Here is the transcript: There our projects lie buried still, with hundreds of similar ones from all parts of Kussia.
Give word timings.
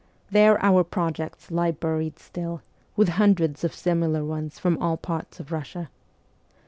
There 0.31 0.59
our 0.65 0.83
projects 0.83 1.51
lie 1.51 1.69
buried 1.69 2.17
still, 2.17 2.63
with 2.95 3.07
hundreds 3.21 3.63
of 3.63 3.71
similar 3.71 4.25
ones 4.25 4.57
from 4.57 4.79
all 4.81 4.97
parts 4.97 5.39
of 5.39 5.49
Kussia. 5.49 5.89